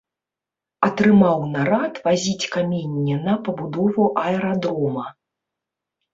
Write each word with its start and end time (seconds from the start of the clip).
Атрымаў 0.87 1.37
нарад 1.55 1.93
вазіць 2.07 2.49
каменне 2.57 3.15
на 3.27 3.37
пабудову 3.49 4.09
аэрадрома. 4.25 5.05